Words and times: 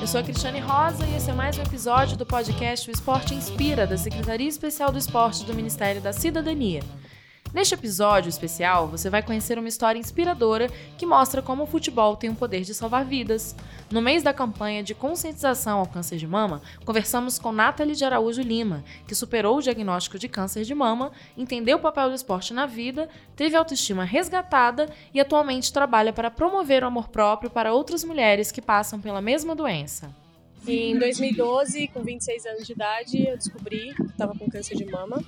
Eu 0.00 0.06
sou 0.06 0.20
a 0.20 0.22
Cristiane 0.22 0.60
Rosa 0.60 1.04
e 1.04 1.16
esse 1.16 1.28
é 1.28 1.32
mais 1.32 1.58
um 1.58 1.62
episódio 1.62 2.16
do 2.16 2.24
podcast 2.24 2.88
O 2.88 2.92
Esporte 2.92 3.34
Inspira, 3.34 3.84
da 3.84 3.98
Secretaria 3.98 4.48
Especial 4.48 4.92
do 4.92 4.98
Esporte 4.98 5.44
do 5.44 5.52
Ministério 5.52 6.00
da 6.00 6.12
Cidadania. 6.12 6.80
Neste 7.54 7.74
episódio 7.74 8.30
especial, 8.30 8.88
você 8.88 9.10
vai 9.10 9.22
conhecer 9.22 9.58
uma 9.58 9.68
história 9.68 9.98
inspiradora 9.98 10.70
que 10.96 11.04
mostra 11.04 11.42
como 11.42 11.64
o 11.64 11.66
futebol 11.66 12.16
tem 12.16 12.30
o 12.30 12.34
poder 12.34 12.62
de 12.62 12.72
salvar 12.72 13.04
vidas. 13.04 13.54
No 13.90 14.00
mês 14.00 14.22
da 14.22 14.32
campanha 14.32 14.82
de 14.82 14.94
conscientização 14.94 15.80
ao 15.80 15.86
câncer 15.86 16.16
de 16.16 16.26
mama, 16.26 16.62
conversamos 16.82 17.38
com 17.38 17.52
Nathalie 17.52 17.94
de 17.94 18.06
Araújo 18.06 18.40
Lima, 18.40 18.82
que 19.06 19.14
superou 19.14 19.58
o 19.58 19.60
diagnóstico 19.60 20.18
de 20.18 20.28
câncer 20.28 20.64
de 20.64 20.74
mama, 20.74 21.12
entendeu 21.36 21.76
o 21.76 21.80
papel 21.80 22.08
do 22.08 22.14
esporte 22.14 22.54
na 22.54 22.64
vida, 22.64 23.06
teve 23.36 23.54
autoestima 23.54 24.02
resgatada 24.02 24.88
e 25.12 25.20
atualmente 25.20 25.74
trabalha 25.74 26.12
para 26.12 26.30
promover 26.30 26.82
o 26.82 26.86
amor 26.86 27.08
próprio 27.08 27.50
para 27.50 27.74
outras 27.74 28.02
mulheres 28.02 28.50
que 28.50 28.62
passam 28.62 28.98
pela 28.98 29.20
mesma 29.20 29.54
doença. 29.54 30.10
Em 30.66 30.98
2012, 30.98 31.88
com 31.88 32.02
26 32.02 32.46
anos 32.46 32.66
de 32.66 32.72
idade, 32.72 33.28
eu 33.28 33.36
descobri 33.36 33.92
que 33.94 34.02
estava 34.04 34.32
com 34.38 34.48
câncer 34.48 34.76
de 34.76 34.86
mama. 34.86 35.22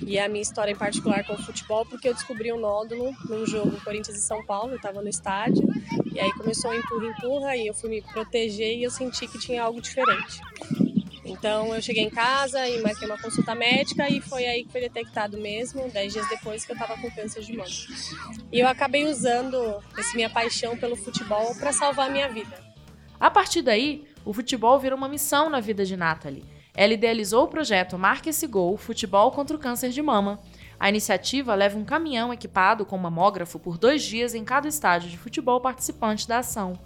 E 0.00 0.18
a 0.18 0.28
minha 0.28 0.42
história 0.42 0.72
em 0.72 0.76
particular 0.76 1.24
com 1.24 1.34
o 1.34 1.42
futebol, 1.42 1.84
porque 1.84 2.08
eu 2.08 2.14
descobri 2.14 2.52
um 2.52 2.58
nódulo 2.58 3.12
num 3.28 3.46
jogo 3.46 3.78
Corinthians 3.82 4.16
e 4.16 4.22
São 4.22 4.44
Paulo, 4.44 4.72
eu 4.72 4.76
estava 4.76 5.02
no 5.02 5.08
estádio, 5.08 5.66
e 6.12 6.18
aí 6.18 6.32
começou 6.32 6.70
a 6.70 6.76
empurra-empurra, 6.76 7.56
e 7.56 7.66
eu 7.66 7.74
fui 7.74 7.90
me 7.90 8.02
proteger 8.02 8.76
e 8.76 8.84
eu 8.84 8.90
senti 8.90 9.26
que 9.26 9.38
tinha 9.38 9.62
algo 9.62 9.80
diferente. 9.80 10.40
Então 11.24 11.74
eu 11.74 11.82
cheguei 11.82 12.04
em 12.04 12.10
casa 12.10 12.66
e 12.66 12.80
marquei 12.80 13.06
uma 13.06 13.20
consulta 13.20 13.54
médica 13.54 14.08
e 14.08 14.20
foi 14.20 14.46
aí 14.46 14.64
que 14.64 14.72
foi 14.72 14.80
detectado 14.80 15.36
mesmo, 15.36 15.88
dez 15.90 16.12
dias 16.12 16.28
depois 16.28 16.64
que 16.64 16.72
eu 16.72 16.74
estava 16.74 16.98
com 17.00 17.10
câncer 17.10 17.42
de 17.42 17.54
mama. 17.54 17.68
E 18.50 18.58
eu 18.58 18.66
acabei 18.66 19.04
usando 19.04 19.82
essa 19.96 20.14
minha 20.14 20.30
paixão 20.30 20.76
pelo 20.76 20.96
futebol 20.96 21.54
para 21.56 21.72
salvar 21.72 22.08
a 22.08 22.10
minha 22.10 22.28
vida. 22.28 22.56
A 23.20 23.30
partir 23.30 23.62
daí, 23.62 24.04
o 24.24 24.32
futebol 24.32 24.78
virou 24.78 24.96
uma 24.96 25.08
missão 25.08 25.50
na 25.50 25.60
vida 25.60 25.84
de 25.84 25.96
Nathalie 25.96 26.57
ela 26.78 26.94
idealizou 26.94 27.42
o 27.42 27.48
projeto 27.48 27.98
Marque 27.98 28.30
esse 28.30 28.46
Gol 28.46 28.76
Futebol 28.76 29.32
contra 29.32 29.56
o 29.56 29.58
Câncer 29.58 29.90
de 29.90 30.00
Mama. 30.00 30.38
A 30.78 30.88
iniciativa 30.88 31.52
leva 31.52 31.76
um 31.76 31.84
caminhão 31.84 32.32
equipado 32.32 32.86
com 32.86 32.96
mamógrafo 32.96 33.58
por 33.58 33.76
dois 33.76 34.00
dias 34.00 34.32
em 34.32 34.44
cada 34.44 34.68
estádio 34.68 35.10
de 35.10 35.18
futebol 35.18 35.60
participante 35.60 36.28
da 36.28 36.38
ação. 36.38 36.78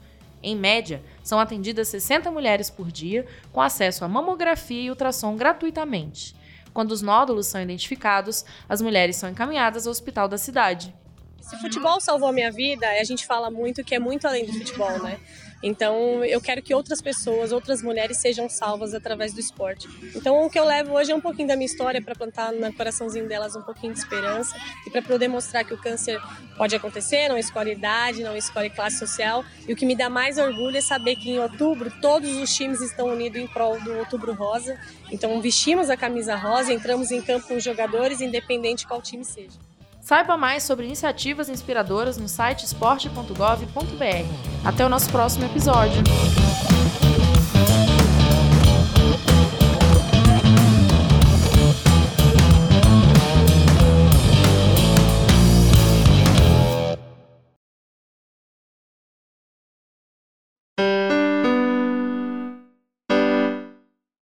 Em 0.43 0.57
média, 0.57 1.03
são 1.23 1.39
atendidas 1.39 1.89
60 1.89 2.31
mulheres 2.31 2.71
por 2.71 2.91
dia, 2.91 3.27
com 3.53 3.61
acesso 3.61 4.03
a 4.03 4.09
mamografia 4.09 4.81
e 4.81 4.89
ultrassom 4.89 5.37
gratuitamente. 5.37 6.35
Quando 6.73 6.93
os 6.93 7.03
nódulos 7.03 7.49
são 7.49 7.61
identificados, 7.61 8.47
as 8.67 8.81
mulheres 8.81 9.17
são 9.17 9.29
encaminhadas 9.29 9.87
ao 9.87 9.91
hospital 9.91 10.27
da 10.27 10.39
cidade. 10.39 10.95
Se 11.43 11.57
futebol 11.59 12.01
salvou 12.01 12.29
a 12.29 12.33
minha 12.33 12.51
vida, 12.51 12.89
a 12.89 13.05
gente 13.05 13.27
fala 13.27 13.51
muito 13.51 13.83
que 13.83 13.95
é 13.95 13.99
muito 13.99 14.27
além 14.27 14.47
do 14.47 14.53
futebol, 14.53 15.03
né? 15.03 15.19
Então, 15.63 16.25
eu 16.25 16.41
quero 16.41 16.61
que 16.61 16.75
outras 16.75 17.01
pessoas, 17.01 17.53
outras 17.53 17.83
mulheres 17.83 18.17
sejam 18.17 18.49
salvas 18.49 18.95
através 18.95 19.33
do 19.33 19.39
esporte. 19.39 19.89
Então, 20.15 20.45
o 20.45 20.51
que 20.51 20.59
eu 20.59 20.65
levo 20.65 20.93
hoje 20.95 21.13
é 21.13 21.15
um 21.15 21.21
pouquinho 21.21 21.47
da 21.47 21.55
minha 21.55 21.67
história 21.67 22.03
para 22.03 22.17
plantar 22.17 22.53
no 22.53 22.73
coraçãozinho 22.73 23.29
delas 23.29 23.55
um 23.55 23.63
pouquinho 23.63 23.93
de 23.93 24.01
esperança 24.01 24.57
e 24.87 24.91
para 24.91 25.01
poder 25.03 25.29
mostrar 25.29 25.63
que 25.63 25.73
o 25.73 25.79
câncer 25.79 26.21
pode 26.57 26.75
acontecer, 26.75 27.29
não 27.29 27.39
escolhe 27.39 27.73
idade, 27.73 28.25
não 28.25 28.37
escolhe 28.37 28.71
classe 28.71 28.99
social. 28.99 29.45
E 29.69 29.73
o 29.73 29.77
que 29.77 29.87
me 29.87 29.95
dá 29.95 30.11
mais 30.11 30.37
orgulho 30.37 30.77
é 30.77 30.81
saber 30.81 31.15
que 31.15 31.31
em 31.31 31.39
outubro 31.39 31.93
todos 32.01 32.35
os 32.37 32.53
times 32.53 32.81
estão 32.81 33.07
unidos 33.07 33.41
em 33.41 33.47
prol 33.47 33.81
do 33.81 33.93
Outubro 33.99 34.35
Rosa. 34.35 34.77
Então, 35.13 35.41
vestimos 35.41 35.91
a 35.91 35.97
camisa 35.97 36.35
rosa, 36.35 36.73
entramos 36.73 37.13
em 37.13 37.23
campo 37.23 37.47
com 37.47 37.55
os 37.55 37.63
jogadores, 37.63 38.21
independente 38.21 38.87
qual 38.87 39.01
time 39.01 39.25
seja. 39.25 39.72
Saiba 40.03 40.37
mais 40.37 40.65
sobre 40.65 40.85
iniciativas 40.85 41.49
inspiradoras 41.49 42.19
no 42.19 42.29
site 42.29 42.65
esporte.gov.br. 42.65 44.65
Até 44.65 44.85
o 44.85 44.89
nosso 44.89 45.09
próximo 45.11 45.45
episódio. 45.45 46.03